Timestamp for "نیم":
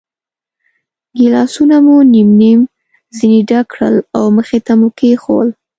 2.11-2.29, 2.39-2.59